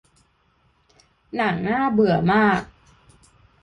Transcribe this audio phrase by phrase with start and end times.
[1.35, 2.61] หนังน่าเบื่อมาก